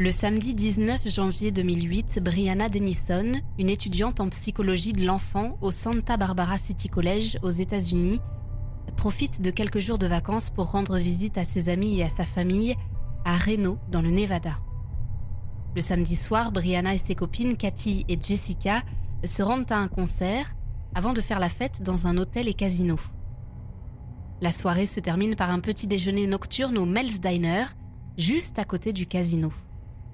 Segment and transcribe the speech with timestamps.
[0.00, 6.16] Le samedi 19 janvier 2008, Brianna Denison, une étudiante en psychologie de l'enfant au Santa
[6.16, 8.18] Barbara City College aux États-Unis,
[8.96, 12.24] profite de quelques jours de vacances pour rendre visite à ses amis et à sa
[12.24, 12.76] famille
[13.26, 14.58] à Reno, dans le Nevada.
[15.76, 18.82] Le samedi soir, Brianna et ses copines Cathy et Jessica
[19.22, 20.56] se rendent à un concert
[20.94, 22.98] avant de faire la fête dans un hôtel et casino.
[24.40, 27.66] La soirée se termine par un petit déjeuner nocturne au Mel's Diner,
[28.16, 29.52] juste à côté du casino.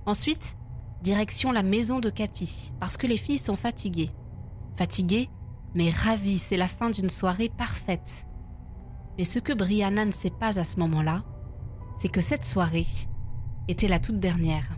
[0.06, 0.56] Ensuite,
[1.02, 4.10] direction la maison de Cathy, parce que les filles sont fatiguées.
[4.76, 5.28] Fatiguées,
[5.74, 8.24] mais ravies, c'est la fin d'une soirée parfaite.
[9.18, 11.24] Mais ce que Brianna ne sait pas à ce moment-là,
[11.98, 12.86] c'est que cette soirée
[13.66, 14.68] était la toute dernière.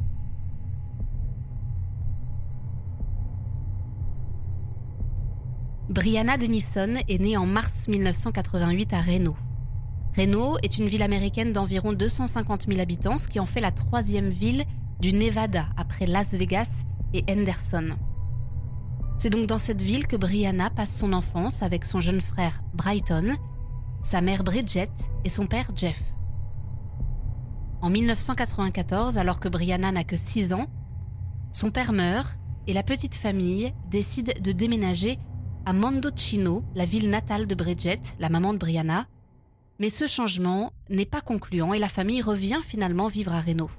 [5.90, 9.36] Brianna Denison est née en mars 1988 à Reno.
[10.16, 14.30] Reno est une ville américaine d'environ 250 000 habitants, ce qui en fait la troisième
[14.30, 14.64] ville
[15.00, 17.90] du Nevada après Las Vegas et Henderson.
[19.16, 23.34] C'est donc dans cette ville que Brianna passe son enfance avec son jeune frère Brighton,
[24.02, 24.90] sa mère Bridget
[25.24, 26.02] et son père Jeff.
[27.80, 30.66] En 1994, alors que Brianna n'a que 6 ans,
[31.52, 35.18] son père meurt et la petite famille décide de déménager
[35.64, 39.06] à Mondocino, la ville natale de Bridget, la maman de Brianna.
[39.78, 43.70] Mais ce changement n'est pas concluant et la famille revient finalement vivre à Reno.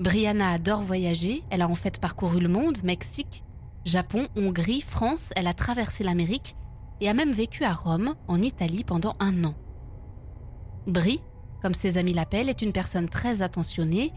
[0.00, 3.42] Brianna adore voyager, elle a en fait parcouru le monde, Mexique,
[3.84, 6.56] Japon, Hongrie, France, elle a traversé l'Amérique
[7.00, 9.54] et a même vécu à Rome, en Italie, pendant un an.
[10.86, 11.20] Brie,
[11.62, 14.12] comme ses amis l'appellent, est une personne très attentionnée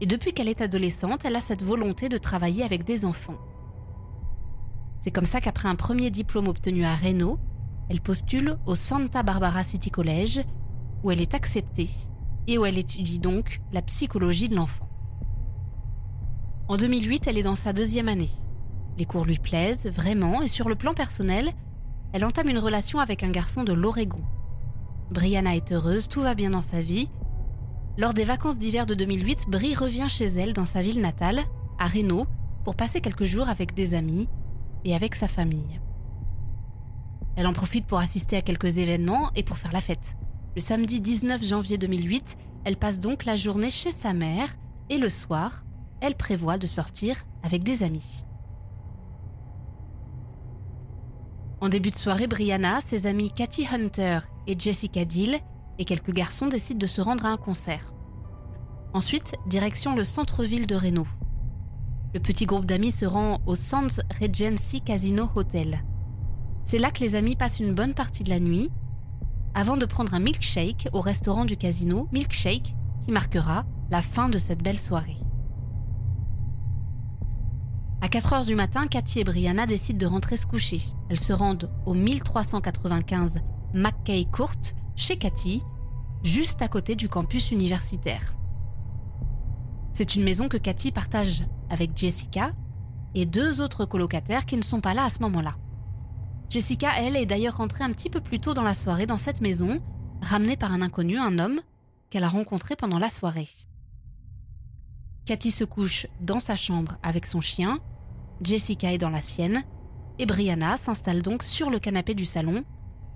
[0.00, 3.38] et depuis qu'elle est adolescente, elle a cette volonté de travailler avec des enfants.
[5.00, 7.38] C'est comme ça qu'après un premier diplôme obtenu à Reno,
[7.90, 10.40] elle postule au Santa Barbara City College,
[11.02, 11.88] où elle est acceptée
[12.46, 14.89] et où elle étudie donc la psychologie de l'enfant.
[16.70, 18.30] En 2008, elle est dans sa deuxième année.
[18.96, 21.50] Les cours lui plaisent vraiment et sur le plan personnel,
[22.12, 24.22] elle entame une relation avec un garçon de l'Oregon.
[25.10, 27.10] Brianna est heureuse, tout va bien dans sa vie.
[27.98, 31.40] Lors des vacances d'hiver de 2008, Brie revient chez elle dans sa ville natale,
[31.80, 32.26] à Reno,
[32.62, 34.28] pour passer quelques jours avec des amis
[34.84, 35.80] et avec sa famille.
[37.34, 40.16] Elle en profite pour assister à quelques événements et pour faire la fête.
[40.54, 44.50] Le samedi 19 janvier 2008, elle passe donc la journée chez sa mère
[44.88, 45.64] et le soir,
[46.00, 48.24] elle prévoit de sortir avec des amis.
[51.60, 55.38] En début de soirée, Brianna, ses amis Cathy Hunter et Jessica Dill
[55.78, 57.92] et quelques garçons décident de se rendre à un concert.
[58.94, 61.06] Ensuite, direction le centre-ville de Reno.
[62.14, 65.84] Le petit groupe d'amis se rend au Sands Regency Casino Hotel.
[66.64, 68.70] C'est là que les amis passent une bonne partie de la nuit,
[69.54, 72.74] avant de prendre un milkshake au restaurant du casino, milkshake
[73.04, 75.18] qui marquera la fin de cette belle soirée.
[78.10, 80.82] À 4 heures du matin, Cathy et Brianna décident de rentrer se coucher.
[81.08, 83.38] Elles se rendent au 1395
[83.72, 85.62] McKay Court, chez Cathy,
[86.24, 88.34] juste à côté du campus universitaire.
[89.92, 92.50] C'est une maison que Cathy partage avec Jessica
[93.14, 95.54] et deux autres colocataires qui ne sont pas là à ce moment-là.
[96.48, 99.40] Jessica, elle, est d'ailleurs rentrée un petit peu plus tôt dans la soirée dans cette
[99.40, 99.80] maison,
[100.20, 101.60] ramenée par un inconnu, un homme,
[102.10, 103.48] qu'elle a rencontré pendant la soirée.
[105.26, 107.78] Cathy se couche dans sa chambre avec son chien,
[108.42, 109.62] Jessica est dans la sienne,
[110.18, 112.64] et Brianna s'installe donc sur le canapé du salon,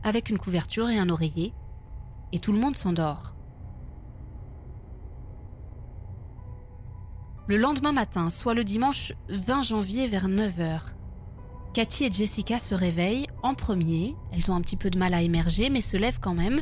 [0.02, 1.54] avec une couverture et un oreiller,
[2.32, 3.34] et tout le monde s'endort.
[7.46, 10.80] Le lendemain matin, soit le dimanche 20 janvier vers 9h,
[11.74, 15.22] Cathy et Jessica se réveillent en premier, elles ont un petit peu de mal à
[15.22, 16.60] émerger mais se lèvent quand même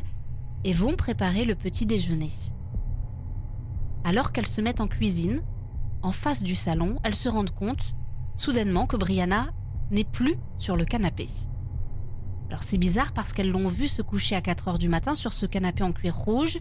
[0.63, 2.31] et vont préparer le petit déjeuner.
[4.03, 5.41] Alors qu'elles se mettent en cuisine,
[6.01, 7.95] en face du salon, elles se rendent compte,
[8.35, 9.51] soudainement, que Brianna
[9.91, 11.27] n'est plus sur le canapé.
[12.49, 15.33] Alors c'est bizarre parce qu'elles l'ont vue se coucher à 4 heures du matin sur
[15.33, 16.59] ce canapé en cuir rouge.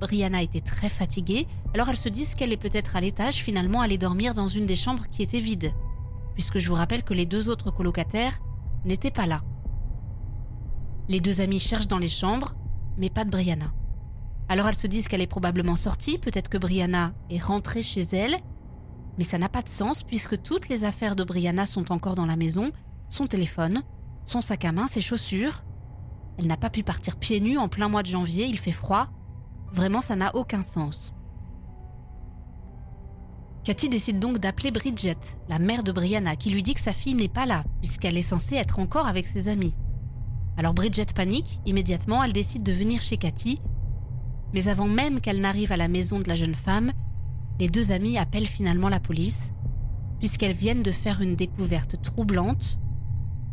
[0.00, 3.98] Brianna était très fatiguée, alors elles se disent qu'elle est peut-être à l'étage, finalement allée
[3.98, 5.72] dormir dans une des chambres qui était vide,
[6.34, 8.38] puisque je vous rappelle que les deux autres colocataires
[8.84, 9.42] n'étaient pas là.
[11.08, 12.54] Les deux amies cherchent dans les chambres,
[12.98, 13.72] mais pas de Brianna.
[14.48, 18.36] Alors elles se disent qu'elle est probablement sortie, peut-être que Brianna est rentrée chez elle,
[19.18, 22.26] mais ça n'a pas de sens puisque toutes les affaires de Brianna sont encore dans
[22.26, 22.70] la maison,
[23.08, 23.82] son téléphone,
[24.24, 25.64] son sac à main, ses chaussures.
[26.38, 29.08] Elle n'a pas pu partir pieds nus en plein mois de janvier, il fait froid.
[29.72, 31.12] Vraiment, ça n'a aucun sens.
[33.64, 37.14] Cathy décide donc d'appeler Bridget, la mère de Brianna, qui lui dit que sa fille
[37.14, 39.74] n'est pas là, puisqu'elle est censée être encore avec ses amis.
[40.56, 43.60] Alors Bridget panique, immédiatement elle décide de venir chez Cathy,
[44.52, 46.92] mais avant même qu'elle n'arrive à la maison de la jeune femme,
[47.60, 49.52] les deux amies appellent finalement la police,
[50.18, 52.78] puisqu'elles viennent de faire une découverte troublante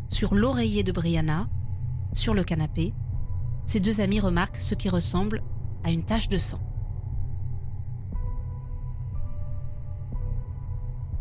[0.09, 1.47] sur l'oreiller de Brianna,
[2.13, 2.93] sur le canapé.
[3.65, 5.41] Ces deux amies remarquent ce qui ressemble
[5.83, 6.59] à une tache de sang.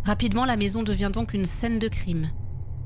[0.04, 2.30] Rapidement, la maison devient donc une scène de crime,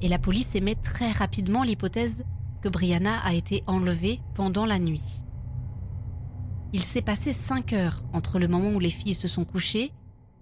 [0.03, 2.25] et la police émet très rapidement l'hypothèse
[2.61, 5.24] que Brianna a été enlevée pendant la nuit.
[6.75, 9.93] Il s'est passé cinq heures entre le moment où les filles se sont couchées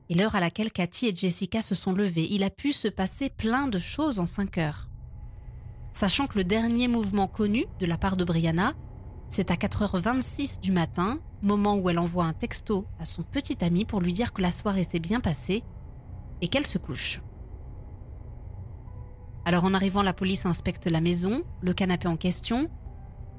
[0.08, 2.26] et l'heure à laquelle Cathy et Jessica se sont levées.
[2.30, 4.88] Il a pu se passer plein de choses en cinq heures.
[5.92, 8.72] Sachant que le dernier mouvement connu de la part de Brianna,
[9.28, 13.84] c'est à 4h26 du matin, moment où elle envoie un texto à son petit ami
[13.84, 15.62] pour lui dire que la soirée s'est bien passée
[16.40, 17.20] et qu'elle se couche.
[19.44, 22.70] Alors en arrivant, la police inspecte la maison, le canapé en question,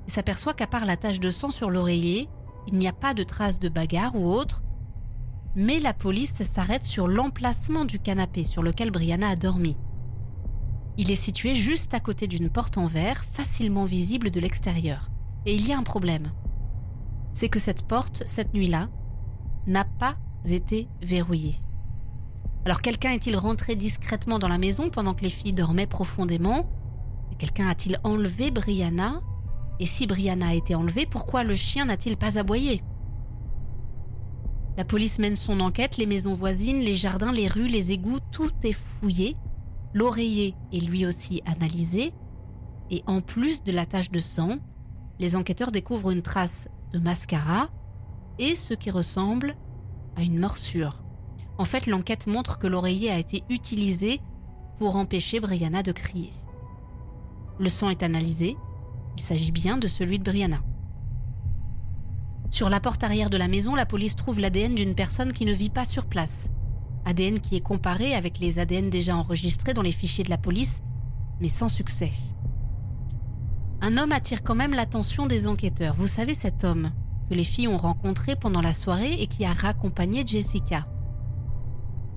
[0.08, 2.30] et s'aperçoit qu'à part la tache de sang sur l'oreiller,
[2.68, 4.64] il n'y a pas de traces de bagarre ou autre,
[5.56, 9.78] mais la police s'arrête sur l'emplacement du canapé sur lequel Brianna a dormi.
[10.98, 15.10] Il est situé juste à côté d'une porte en verre, facilement visible de l'extérieur.
[15.46, 16.32] Et il y a un problème.
[17.32, 18.90] C'est que cette porte, cette nuit-là,
[19.66, 21.56] n'a pas été verrouillée.
[22.66, 26.70] Alors quelqu'un est-il rentré discrètement dans la maison pendant que les filles dormaient profondément?
[27.38, 29.22] Quelqu'un a-t-il enlevé Brianna?
[29.84, 32.82] Et si Brianna a été enlevée, pourquoi le chien n'a-t-il pas aboyé?
[34.78, 38.54] La police mène son enquête, les maisons voisines, les jardins, les rues, les égouts, tout
[38.64, 39.36] est fouillé.
[39.94, 42.14] L'oreiller est lui aussi analysé.
[42.92, 44.56] Et en plus de la tache de sang,
[45.20, 47.70] les enquêteurs découvrent une trace de mascara
[48.40, 49.58] et ce qui ressemble
[50.16, 51.04] à une morsure.
[51.58, 54.22] En fait, l'enquête montre que l'oreiller a été utilisé
[54.78, 56.32] pour empêcher Brianna de crier.
[57.60, 58.56] Le sang est analysé.
[59.18, 60.60] Il s'agit bien de celui de Brianna.
[62.50, 65.54] Sur la porte arrière de la maison, la police trouve l'ADN d'une personne qui ne
[65.54, 66.50] vit pas sur place.
[67.06, 70.82] ADN qui est comparé avec les ADN déjà enregistrés dans les fichiers de la police,
[71.42, 72.12] mais sans succès.
[73.82, 75.96] Un homme attire quand même l'attention des enquêteurs.
[75.96, 76.92] Vous savez cet homme
[77.30, 80.88] que les filles ont rencontré pendant la soirée et qui a raccompagné Jessica.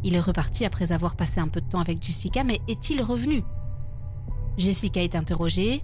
[0.05, 3.43] Il est reparti après avoir passé un peu de temps avec Jessica, mais est-il revenu?
[4.57, 5.83] Jessica est interrogée,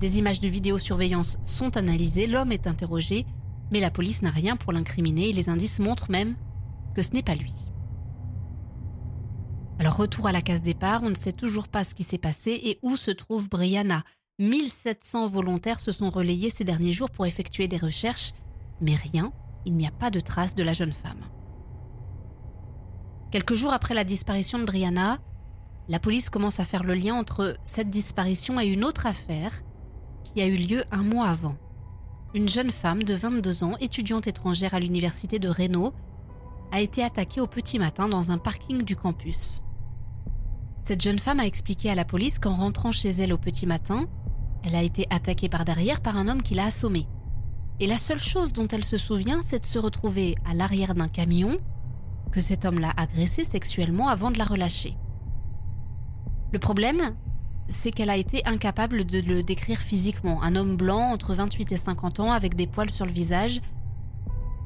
[0.00, 3.26] des images de vidéosurveillance sont analysées, l'homme est interrogé,
[3.70, 6.36] mais la police n'a rien pour l'incriminer et les indices montrent même
[6.94, 7.52] que ce n'est pas lui.
[9.78, 12.60] Alors retour à la case départ, on ne sait toujours pas ce qui s'est passé
[12.64, 14.02] et où se trouve Brianna.
[14.40, 18.32] 1700 volontaires se sont relayés ces derniers jours pour effectuer des recherches,
[18.80, 19.32] mais rien,
[19.66, 21.24] il n'y a pas de trace de la jeune femme.
[23.30, 25.18] Quelques jours après la disparition de Brianna,
[25.88, 29.62] la police commence à faire le lien entre cette disparition et une autre affaire
[30.24, 31.56] qui a eu lieu un mois avant.
[32.34, 35.92] Une jeune femme de 22 ans, étudiante étrangère à l'université de Reno,
[36.72, 39.62] a été attaquée au petit matin dans un parking du campus.
[40.84, 44.06] Cette jeune femme a expliqué à la police qu'en rentrant chez elle au petit matin,
[44.64, 47.06] elle a été attaquée par derrière par un homme qui l'a assommée.
[47.80, 51.08] Et la seule chose dont elle se souvient, c'est de se retrouver à l'arrière d'un
[51.08, 51.58] camion
[52.32, 54.96] que cet homme l'a agressée sexuellement avant de la relâcher.
[56.52, 57.14] Le problème,
[57.68, 60.42] c'est qu'elle a été incapable de le décrire physiquement.
[60.42, 63.60] Un homme blanc entre 28 et 50 ans avec des poils sur le visage.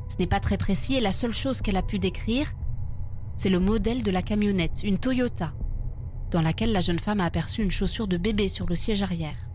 [0.08, 2.52] Ce n'est pas très précis et la seule chose qu'elle a pu décrire,
[3.36, 5.52] c'est le modèle de la camionnette, une Toyota,
[6.30, 9.48] dans laquelle la jeune femme a aperçu une chaussure de bébé sur le siège arrière.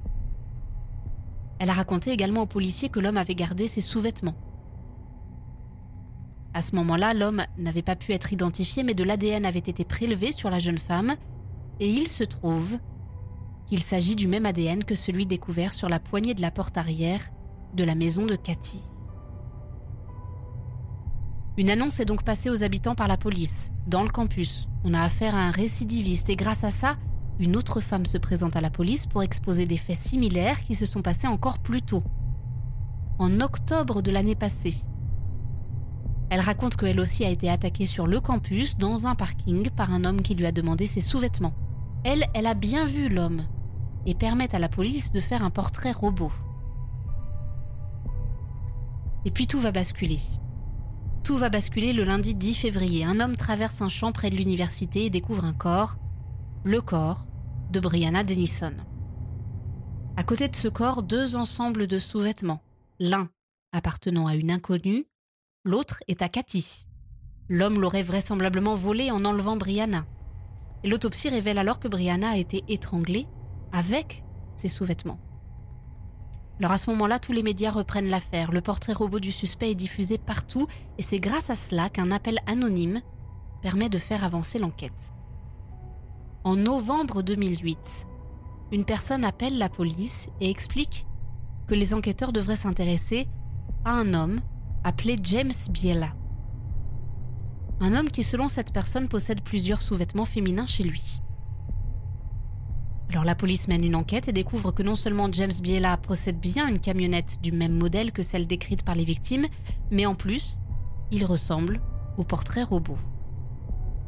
[1.59, 4.35] Elle a raconté également aux policiers que l'homme avait gardé ses sous-vêtements.
[6.53, 10.31] À ce moment-là, l'homme n'avait pas pu être identifié, mais de l'ADN avait été prélevé
[10.31, 11.15] sur la jeune femme,
[11.79, 12.77] et il se trouve
[13.67, 17.21] qu'il s'agit du même ADN que celui découvert sur la poignée de la porte arrière
[17.75, 18.81] de la maison de Cathy.
[21.57, 23.71] Une annonce est donc passée aux habitants par la police.
[23.87, 26.95] Dans le campus, on a affaire à un récidiviste et grâce à ça,
[27.39, 30.85] une autre femme se présente à la police pour exposer des faits similaires qui se
[30.85, 32.03] sont passés encore plus tôt.
[33.19, 34.75] En octobre de l'année passée,
[36.29, 40.03] elle raconte qu'elle aussi a été attaquée sur le campus, dans un parking, par un
[40.03, 41.53] homme qui lui a demandé ses sous-vêtements.
[42.03, 43.41] Elle, elle a bien vu l'homme
[44.07, 46.31] et permet à la police de faire un portrait robot.
[49.25, 50.19] Et puis tout va basculer.
[51.23, 53.03] Tout va basculer le lundi 10 février.
[53.03, 55.97] Un homme traverse un champ près de l'université et découvre un corps,
[56.63, 57.27] le corps
[57.69, 58.73] de Brianna Denison.
[60.15, 62.61] À côté de ce corps, deux ensembles de sous-vêtements.
[62.99, 63.29] L'un
[63.73, 65.05] appartenant à une inconnue,
[65.65, 66.87] l'autre est à Cathy.
[67.49, 70.05] L'homme l'aurait vraisemblablement volé en enlevant Brianna.
[70.85, 73.27] L'autopsie révèle alors que Brianna a été étranglée
[73.71, 74.23] avec
[74.55, 75.19] ses sous-vêtements.
[76.59, 78.51] Alors à ce moment-là, tous les médias reprennent l'affaire.
[78.51, 82.39] Le portrait robot du suspect est diffusé partout et c'est grâce à cela qu'un appel
[82.47, 83.01] anonyme
[83.61, 85.13] permet de faire avancer l'enquête.
[86.43, 88.07] En novembre 2008,
[88.71, 91.05] une personne appelle la police et explique
[91.67, 93.27] que les enquêteurs devraient s'intéresser
[93.85, 94.39] à un homme
[94.83, 96.13] appelé James Biela.
[97.79, 101.21] Un homme qui, selon cette personne, possède plusieurs sous-vêtements féminins chez lui.
[103.09, 106.67] Alors la police mène une enquête et découvre que non seulement James Biela possède bien
[106.67, 109.45] une camionnette du même modèle que celle décrite par les victimes,
[109.91, 110.59] mais en plus,
[111.11, 111.81] il ressemble
[112.17, 112.97] au portrait robot.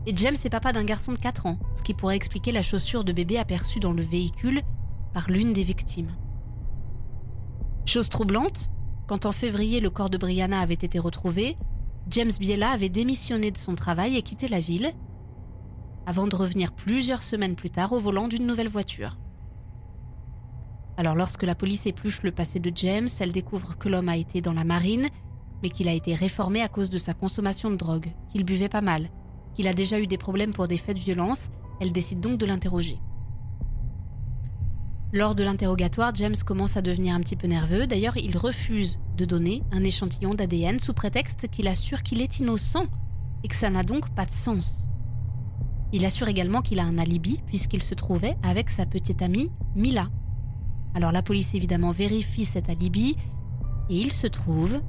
[0.06, 3.04] Et James est papa d'un garçon de 4 ans, ce qui pourrait expliquer la chaussure
[3.04, 4.62] de bébé aperçue dans le véhicule
[5.14, 6.12] par l'une des victimes.
[7.86, 8.70] Chose troublante,
[9.08, 11.58] quand en février le corps de Brianna avait été retrouvé,
[12.10, 14.92] James Biela avait démissionné de son travail et quitté la ville,
[16.10, 19.20] avant de revenir plusieurs semaines plus tard au volant d'une nouvelle voiture.
[20.98, 24.42] Alors lorsque la police épluche le passé de James, elle découvre que l'homme a été
[24.42, 25.08] dans la marine,
[25.62, 28.82] mais qu'il a été réformé à cause de sa consommation de drogue, qu'il buvait pas
[28.82, 29.08] mal,
[29.54, 31.50] qu'il a déjà eu des problèmes pour des faits de violence,
[31.80, 32.98] elle décide donc de l'interroger.
[35.14, 37.86] Lors de l'interrogatoire, James commence à devenir un petit peu nerveux.
[37.86, 42.88] D'ailleurs, il refuse de donner un échantillon d'ADN sous prétexte qu'il assure qu'il est innocent
[43.44, 44.89] et que ça n'a donc pas de sens.
[45.92, 50.10] Il assure également qu'il a un alibi puisqu'il se trouvait avec sa petite amie Mila.
[50.94, 53.16] Alors la police évidemment vérifie cet alibi
[53.90, 54.82] et il se trouve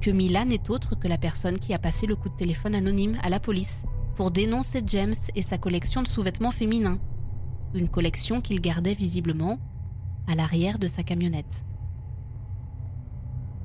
[0.00, 3.16] que Mila n'est autre que la personne qui a passé le coup de téléphone anonyme
[3.22, 3.84] à la police
[4.16, 6.98] pour dénoncer James et sa collection de sous-vêtements féminins
[7.74, 9.58] une collection qu'il gardait visiblement
[10.28, 11.64] à l'arrière de sa camionnette.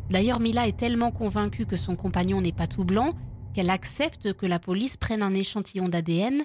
[0.09, 3.13] D'ailleurs, Mila est tellement convaincue que son compagnon n'est pas tout blanc
[3.57, 6.43] qu'elle accepte que la police prenne un échantillon d'ADN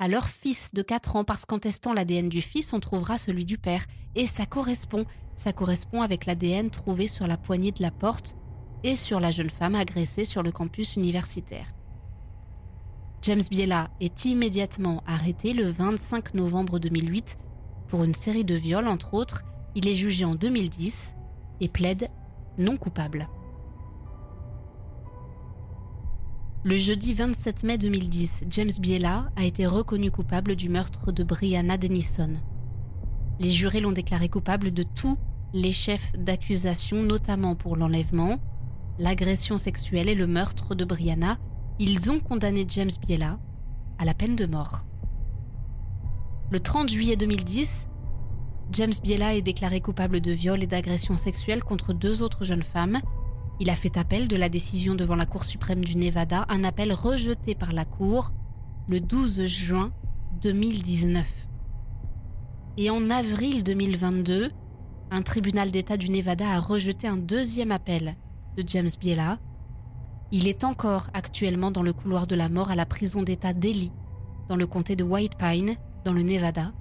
[0.00, 3.44] à leur fils de 4 ans parce qu'en testant l'ADN du fils, on trouvera celui
[3.44, 3.86] du père.
[4.16, 5.04] Et ça correspond,
[5.36, 8.34] ça correspond avec l'ADN trouvé sur la poignée de la porte
[8.82, 11.72] et sur la jeune femme agressée sur le campus universitaire.
[13.22, 17.38] James Biela est immédiatement arrêté le 25 novembre 2008
[17.86, 19.44] pour une série de viols entre autres.
[19.76, 21.14] Il est jugé en 2010
[21.60, 22.08] et plaide
[22.58, 23.28] non coupable.
[26.66, 31.76] Le jeudi 27 mai 2010, James Biela a été reconnu coupable du meurtre de Brianna
[31.76, 32.32] Denison.
[33.38, 35.18] Les jurés l'ont déclaré coupable de tous
[35.52, 38.38] les chefs d'accusation, notamment pour l'enlèvement,
[38.98, 41.36] l'agression sexuelle et le meurtre de Brianna,
[41.78, 43.38] ils ont condamné James Biela
[43.98, 44.86] à la peine de mort.
[46.50, 47.88] Le 30 juillet 2010,
[48.72, 53.00] James Biela est déclaré coupable de viol et d'agression sexuelle contre deux autres jeunes femmes.
[53.60, 56.92] Il a fait appel de la décision devant la Cour suprême du Nevada, un appel
[56.92, 58.32] rejeté par la Cour
[58.88, 59.92] le 12 juin
[60.42, 61.48] 2019.
[62.76, 64.50] Et en avril 2022,
[65.10, 68.16] un tribunal d'État du Nevada a rejeté un deuxième appel
[68.56, 69.38] de James Biela
[70.36, 73.92] il est encore actuellement dans le couloir de la mort à la prison d'État d'Ely,
[74.48, 76.72] dans le comté de White Pine, dans le Nevada.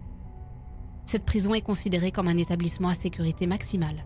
[1.06, 4.06] Cette prison est considérée comme un établissement à sécurité maximale.